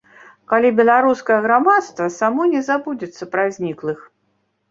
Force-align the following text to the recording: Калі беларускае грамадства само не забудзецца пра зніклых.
Калі 0.51 0.69
беларускае 0.79 1.35
грамадства 1.45 2.07
само 2.15 2.47
не 2.53 2.61
забудзецца 2.69 3.23
пра 3.35 3.43
зніклых. 3.59 3.99